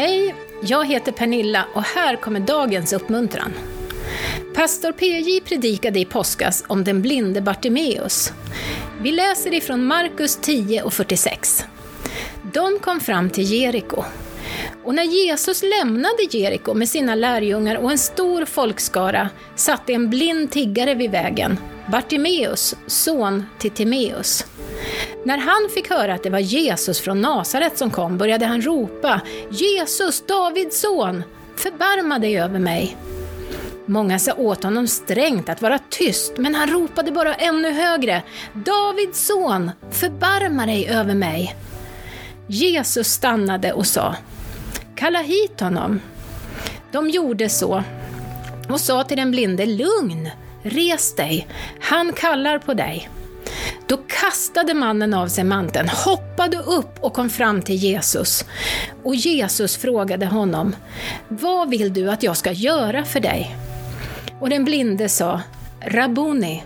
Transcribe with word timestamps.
Hej, 0.00 0.34
jag 0.60 0.86
heter 0.86 1.12
Pernilla 1.12 1.66
och 1.74 1.82
här 1.82 2.16
kommer 2.16 2.40
dagens 2.40 2.92
uppmuntran. 2.92 3.52
Pastor 4.54 4.92
PJ 4.92 5.40
predikade 5.40 6.00
i 6.00 6.04
påskas 6.04 6.64
om 6.66 6.84
den 6.84 7.02
blinde 7.02 7.40
Bartimeus. 7.40 8.32
Vi 9.02 9.12
läser 9.12 9.54
ifrån 9.54 9.84
Markus 9.84 10.36
10 10.36 10.82
och 10.82 10.92
46. 10.92 11.64
De 12.52 12.78
kom 12.78 13.00
fram 13.00 13.30
till 13.30 13.52
Jeriko. 13.52 14.04
Och 14.84 14.94
när 14.94 15.02
Jesus 15.02 15.62
lämnade 15.62 16.22
Jeriko 16.30 16.74
med 16.74 16.88
sina 16.88 17.14
lärjungar 17.14 17.76
och 17.76 17.90
en 17.90 17.98
stor 17.98 18.44
folkskara 18.44 19.28
satte 19.56 19.92
en 19.92 20.10
blind 20.10 20.50
tiggare 20.50 20.94
vid 20.94 21.10
vägen, 21.10 21.58
Bartimeus, 21.90 22.74
son 22.86 23.44
till 23.58 23.70
Timeus. 23.70 24.46
När 25.24 25.38
han 25.38 25.70
fick 25.74 25.90
höra 25.90 26.14
att 26.14 26.22
det 26.22 26.30
var 26.30 26.38
Jesus 26.38 27.00
från 27.00 27.20
Nasaret 27.20 27.78
som 27.78 27.90
kom 27.90 28.18
började 28.18 28.46
han 28.46 28.62
ropa 28.62 29.20
Jesus, 29.50 30.26
Davids 30.26 30.80
son, 30.80 31.22
förbarma 31.56 32.18
dig 32.18 32.40
över 32.40 32.58
mig. 32.58 32.96
Många 33.86 34.18
sa 34.18 34.34
åt 34.34 34.62
honom 34.62 34.88
strängt 34.88 35.48
att 35.48 35.62
vara 35.62 35.78
tyst, 35.90 36.32
men 36.36 36.54
han 36.54 36.70
ropade 36.70 37.12
bara 37.12 37.34
ännu 37.34 37.70
högre. 37.70 38.22
Davids 38.52 39.26
son, 39.26 39.70
förbarma 39.90 40.66
dig 40.66 40.88
över 40.88 41.14
mig. 41.14 41.56
Jesus 42.46 43.08
stannade 43.08 43.72
och 43.72 43.86
sa, 43.86 44.16
kalla 44.94 45.22
hit 45.22 45.60
honom. 45.60 46.00
De 46.92 47.10
gjorde 47.10 47.48
så 47.48 47.82
och 48.68 48.80
sa 48.80 49.04
till 49.04 49.16
den 49.16 49.30
blinde, 49.30 49.66
lugn, 49.66 50.30
res 50.62 51.14
dig, 51.14 51.48
han 51.80 52.12
kallar 52.12 52.58
på 52.58 52.74
dig. 52.74 53.08
Då 53.90 53.96
kastade 53.96 54.74
mannen 54.74 55.14
av 55.14 55.28
sig 55.28 55.44
manteln, 55.44 55.88
hoppade 55.88 56.56
upp 56.56 56.98
och 57.00 57.12
kom 57.12 57.30
fram 57.30 57.62
till 57.62 57.74
Jesus. 57.74 58.44
Och 59.02 59.14
Jesus 59.14 59.76
frågade 59.76 60.26
honom, 60.26 60.76
vad 61.28 61.70
vill 61.70 61.92
du 61.92 62.10
att 62.10 62.22
jag 62.22 62.36
ska 62.36 62.52
göra 62.52 63.04
för 63.04 63.20
dig? 63.20 63.56
Och 64.40 64.50
den 64.50 64.64
blinde 64.64 65.08
sa, 65.08 65.40
Rabuni, 65.80 66.62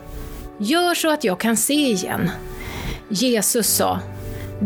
gör 0.58 0.94
så 0.94 1.10
att 1.10 1.24
jag 1.24 1.40
kan 1.40 1.56
se 1.56 1.90
igen. 1.90 2.30
Jesus 3.08 3.68
sa, 3.68 4.00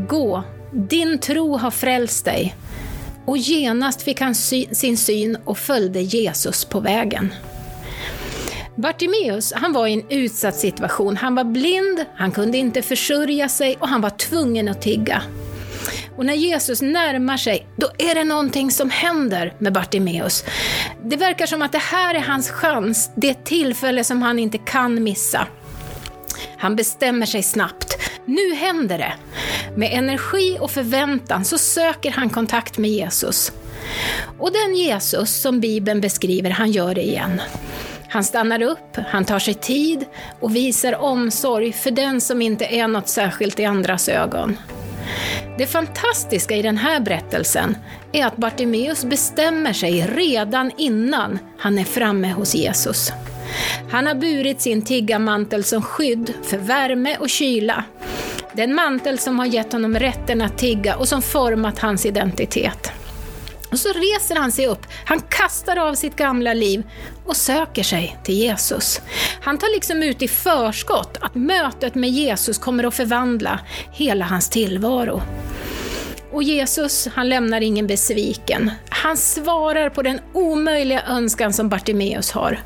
gå, 0.09 0.43
din 0.73 1.19
tro 1.19 1.57
har 1.57 1.71
frälst 1.71 2.25
dig. 2.25 2.57
Och 3.25 3.39
genast 3.39 4.03
fick 4.03 4.21
han 4.21 4.35
sy 4.35 4.67
sin 4.73 4.97
syn 4.97 5.39
och 5.45 5.59
följde 5.59 6.01
Jesus 6.01 6.65
på 6.65 6.81
vägen. 6.81 7.35
Bartimeus, 8.79 9.53
han 9.57 9.73
var 9.73 9.87
i 9.87 9.93
en 9.93 10.05
utsatt 10.09 10.57
situation. 10.57 11.17
Han 11.17 11.35
var 11.35 11.45
blind, 11.45 12.05
han 12.17 12.31
kunde 12.33 12.59
inte 12.59 12.83
försörja 12.83 13.49
sig 13.49 13.77
och 13.81 13.89
han 13.89 14.01
var 14.01 14.11
tvungen 14.11 14.69
att 14.69 14.83
tigga. 14.83 15.23
Och 16.17 16.27
när 16.27 16.35
Jesus 16.35 16.83
närmar 16.83 17.37
sig, 17.37 17.67
då 17.77 17.91
är 17.99 18.15
det 18.15 18.25
någonting 18.25 18.71
som 18.71 18.91
händer 18.91 19.55
med 19.59 19.73
Bartimeus. 19.73 20.45
Det 21.05 21.17
verkar 21.17 21.47
som 21.47 21.63
att 21.63 21.73
det 21.73 21.79
här 21.79 22.15
är 22.15 22.21
hans 22.21 22.51
chans, 22.51 23.11
det 23.15 23.45
tillfälle 23.45 24.05
som 24.05 24.23
han 24.23 24.39
inte 24.39 24.59
kan 24.59 25.03
missa. 25.03 25.47
Han 26.59 26.77
bestämmer 26.77 27.27
sig 27.27 27.43
snabbt. 27.43 27.99
Nu 28.25 28.55
händer 28.55 28.99
det! 28.99 29.13
Med 29.77 29.93
energi 29.93 30.59
och 30.61 30.71
förväntan 30.71 31.45
så 31.45 31.59
söker 31.59 32.11
han 32.11 32.31
kontakt 32.31 32.79
med 32.79 32.91
Jesus. 32.91 33.53
Och 34.39 34.53
den 34.53 34.77
Jesus 34.77 35.41
som 35.41 35.61
Bibeln 35.61 36.01
beskriver, 36.01 36.51
han 36.51 36.71
gör 36.71 36.95
det 36.95 37.03
igen. 37.03 37.41
Han 38.09 38.25
stannar 38.25 38.63
upp, 38.63 38.97
han 39.09 39.25
tar 39.25 39.39
sig 39.39 39.55
tid 39.55 40.05
och 40.41 40.57
visar 40.57 41.01
omsorg 41.01 41.73
för 41.73 41.91
den 41.91 42.21
som 42.21 42.43
inte 42.43 42.65
är 42.65 42.89
något 42.89 43.09
särskilt 43.09 43.61
i 43.61 43.65
andras 43.65 44.09
ögon. 44.09 44.57
Det 45.59 45.67
fantastiska 45.67 46.57
i 46.57 46.63
den 46.63 46.77
här 46.77 47.01
berättelsen 47.01 47.77
är 48.13 48.27
att 48.27 48.37
Bartimeus 48.37 49.05
bestämmer 49.05 49.73
sig 49.73 50.07
redan 50.07 50.71
innan 50.77 51.39
han 51.59 51.79
är 51.79 51.85
framme 51.85 52.33
hos 52.33 52.55
Jesus. 52.55 53.13
Han 53.91 54.07
har 54.07 54.15
burit 54.15 54.61
sin 54.61 54.83
tiggarmantel 54.83 55.65
som 55.65 55.83
skydd 55.83 56.33
för 56.43 56.59
värme 56.59 57.17
och 57.17 57.29
kyla. 57.29 57.85
Den 58.53 58.75
mantel 58.75 59.19
som 59.19 59.39
har 59.39 59.47
gett 59.47 59.73
honom 59.73 59.99
rätten 59.99 60.41
att 60.41 60.59
tigga 60.59 60.97
och 60.97 61.09
som 61.09 61.23
format 61.23 61.79
hans 61.79 62.07
identitet. 62.07 62.93
Och 63.71 63.79
så 63.79 63.89
reser 63.89 64.37
han 64.37 64.53
sig 64.53 64.67
upp, 64.67 64.87
han 65.05 65.21
kastar 65.21 65.77
av 65.77 65.95
sitt 65.95 66.17
gamla 66.17 66.55
liv 66.55 66.83
och 67.27 67.37
söker 67.37 67.83
sig 67.83 68.19
till 68.25 68.35
Jesus. 68.35 69.01
Han 69.41 69.59
tar 69.59 69.75
liksom 69.75 70.03
ut 70.03 70.23
i 70.23 70.29
förskott 70.29 71.19
att 71.21 71.35
mötet 71.35 71.95
med 71.95 72.11
Jesus 72.11 72.59
kommer 72.59 72.85
att 72.85 72.95
förvandla 72.95 73.61
hela 73.93 74.25
hans 74.25 74.51
tillvaro. 74.51 75.23
Och 76.33 76.43
Jesus, 76.43 77.09
han 77.15 77.29
lämnar 77.29 77.61
ingen 77.61 77.87
besviken. 77.87 78.71
Han 78.89 79.17
svarar 79.17 79.91
på 79.91 80.03
den 80.03 80.21
omöjliga 80.33 81.03
önskan 81.03 81.53
som 81.53 81.69
Bartimeus 81.69 82.31
har. 82.31 82.63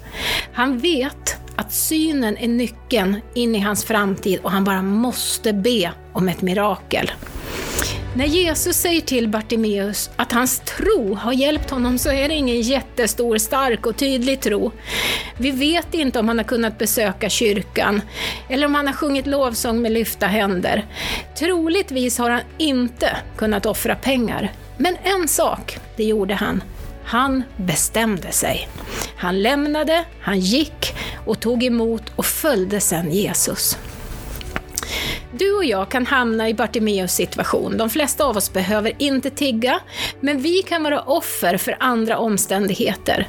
Han 0.53 0.79
vet 0.79 1.37
att 1.57 1.73
synen 1.73 2.37
är 2.37 2.49
nyckeln 2.49 3.21
in 3.35 3.55
i 3.55 3.59
hans 3.59 3.85
framtid 3.85 4.41
och 4.43 4.51
han 4.51 4.65
bara 4.65 4.83
måste 4.83 5.53
be 5.53 5.93
om 6.13 6.29
ett 6.29 6.43
mirakel. 6.43 7.13
När 8.15 8.27
Jesus 8.27 8.77
säger 8.77 9.01
till 9.01 9.29
Bartimeus 9.29 10.11
att 10.17 10.33
hans 10.33 10.61
tro 10.61 11.15
har 11.15 11.33
hjälpt 11.33 11.71
honom 11.71 11.99
så 11.99 12.11
är 12.13 12.29
det 12.29 12.35
ingen 12.35 12.61
jättestor, 12.61 13.39
stark 13.39 13.87
och 13.87 13.97
tydlig 13.97 14.41
tro. 14.41 14.73
Vi 15.39 15.51
vet 15.51 15.95
inte 15.95 16.19
om 16.19 16.29
han 16.29 16.39
har 16.39 16.45
kunnat 16.45 16.79
besöka 16.79 17.29
kyrkan 17.29 18.03
eller 18.49 18.67
om 18.67 18.75
han 18.75 18.87
har 18.87 18.95
sjungit 18.95 19.27
lovsång 19.27 19.83
med 19.83 19.93
lyfta 19.93 20.27
händer. 20.27 20.87
Troligtvis 21.39 22.19
har 22.19 22.31
han 22.31 22.41
inte 22.59 23.17
kunnat 23.37 23.67
offra 23.67 23.95
pengar. 23.95 24.53
Men 24.77 24.97
en 25.03 25.29
sak, 25.29 25.79
det 25.97 26.05
gjorde 26.05 26.35
han. 26.35 26.63
Han 27.05 27.43
bestämde 27.57 28.33
sig. 28.33 28.69
Han 29.17 29.43
lämnade, 29.43 30.05
han 30.21 30.41
gick 30.41 30.95
och 31.27 31.41
tog 31.41 31.65
emot 31.65 32.13
och 32.17 32.27
följde 32.27 32.81
sedan 32.81 33.11
Jesus. 33.11 33.79
Du 35.39 35.57
och 35.57 35.65
jag 35.65 35.89
kan 35.89 36.07
hamna 36.07 36.49
i 36.49 36.55
Bartimeus 36.55 37.13
situation. 37.13 37.77
De 37.77 37.91
flesta 37.91 38.25
av 38.25 38.37
oss 38.37 38.53
behöver 38.53 38.93
inte 38.99 39.31
tigga, 39.31 39.81
men 40.21 40.43
vi 40.43 40.63
kan 40.63 40.83
vara 40.83 41.01
offer 41.01 41.57
för 41.57 41.77
andra 41.81 42.19
omständigheter. 42.19 43.29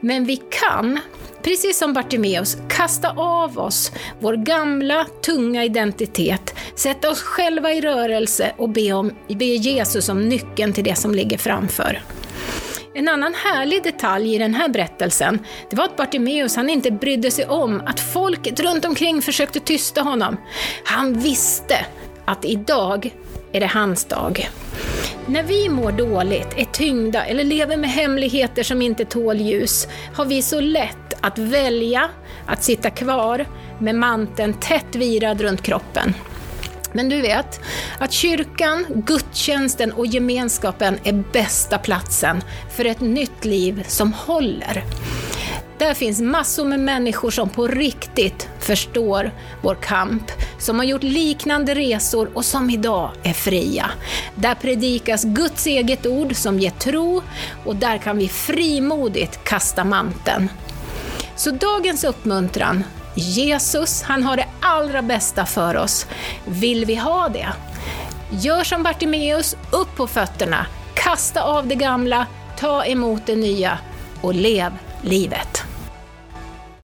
Men 0.00 0.24
vi 0.24 0.36
kan, 0.36 1.00
precis 1.42 1.78
som 1.78 1.92
Bartimeus, 1.92 2.56
kasta 2.68 3.10
av 3.16 3.58
oss 3.58 3.92
vår 4.20 4.34
gamla, 4.34 5.06
tunga 5.24 5.64
identitet, 5.64 6.54
sätta 6.74 7.10
oss 7.10 7.22
själva 7.22 7.72
i 7.72 7.80
rörelse 7.80 8.52
och 8.56 8.68
be, 8.68 8.92
om, 8.92 9.12
be 9.28 9.44
Jesus 9.44 10.08
om 10.08 10.28
nyckeln 10.28 10.72
till 10.72 10.84
det 10.84 10.94
som 10.94 11.14
ligger 11.14 11.38
framför. 11.38 12.02
En 12.94 13.08
annan 13.08 13.34
härlig 13.34 13.82
detalj 13.82 14.34
i 14.34 14.38
den 14.38 14.54
här 14.54 14.68
berättelsen, 14.68 15.38
det 15.70 15.76
var 15.76 15.84
att 15.84 15.96
Bartimeus 15.96 16.56
han 16.56 16.70
inte 16.70 16.90
brydde 16.90 17.30
sig 17.30 17.46
om 17.46 17.82
att 17.86 18.00
folket 18.00 18.60
runt 18.60 18.84
omkring 18.84 19.22
försökte 19.22 19.60
tysta 19.60 20.02
honom. 20.02 20.36
Han 20.84 21.14
visste 21.14 21.86
att 22.24 22.44
idag 22.44 23.14
är 23.52 23.60
det 23.60 23.66
hans 23.66 24.04
dag. 24.04 24.50
När 25.26 25.42
vi 25.42 25.68
mår 25.68 25.92
dåligt, 25.92 26.48
är 26.56 26.64
tyngda 26.64 27.24
eller 27.24 27.44
lever 27.44 27.76
med 27.76 27.90
hemligheter 27.90 28.62
som 28.62 28.82
inte 28.82 29.04
tål 29.04 29.36
ljus, 29.36 29.88
har 30.14 30.24
vi 30.24 30.42
så 30.42 30.60
lätt 30.60 31.14
att 31.20 31.38
välja 31.38 32.08
att 32.46 32.64
sitta 32.64 32.90
kvar 32.90 33.46
med 33.78 33.94
manteln 33.94 34.54
tätt 34.54 34.96
virad 34.96 35.40
runt 35.40 35.62
kroppen. 35.62 36.14
Men 36.92 37.08
du 37.08 37.20
vet 37.20 37.60
att 37.98 38.12
kyrkan, 38.12 38.86
gudstjänsten 38.88 39.92
och 39.92 40.06
gemenskapen 40.06 40.98
är 41.04 41.24
bästa 41.32 41.78
platsen 41.78 42.42
för 42.76 42.84
ett 42.84 43.00
nytt 43.00 43.44
liv 43.44 43.84
som 43.88 44.12
håller. 44.12 44.84
Där 45.80 45.94
finns 45.94 46.20
massor 46.20 46.64
med 46.64 46.80
människor 46.80 47.30
som 47.30 47.48
på 47.48 47.66
riktigt 47.66 48.48
förstår 48.58 49.32
vår 49.62 49.74
kamp, 49.74 50.32
som 50.58 50.78
har 50.78 50.86
gjort 50.86 51.02
liknande 51.02 51.74
resor 51.74 52.30
och 52.34 52.44
som 52.44 52.70
idag 52.70 53.10
är 53.22 53.32
fria. 53.32 53.90
Där 54.34 54.54
predikas 54.54 55.24
Guds 55.24 55.66
eget 55.66 56.06
ord 56.06 56.36
som 56.36 56.58
ger 56.58 56.70
tro 56.70 57.22
och 57.64 57.76
där 57.76 57.98
kan 57.98 58.18
vi 58.18 58.28
frimodigt 58.28 59.44
kasta 59.44 59.84
manteln. 59.84 60.48
Så 61.36 61.50
dagens 61.50 62.04
uppmuntran 62.04 62.84
Jesus, 63.14 64.02
han 64.02 64.22
har 64.22 64.36
det 64.36 64.46
allra 64.60 65.02
bästa 65.02 65.46
för 65.46 65.76
oss. 65.76 66.06
Vill 66.44 66.84
vi 66.84 66.94
ha 66.94 67.28
det? 67.28 67.48
Gör 68.30 68.64
som 68.64 68.82
Bartimeus, 68.82 69.56
upp 69.70 69.96
på 69.96 70.06
fötterna, 70.06 70.66
kasta 70.94 71.42
av 71.42 71.66
det 71.66 71.74
gamla, 71.74 72.26
ta 72.58 72.84
emot 72.84 73.22
det 73.26 73.36
nya 73.36 73.78
och 74.20 74.34
lev 74.34 74.72
livet. 75.02 75.59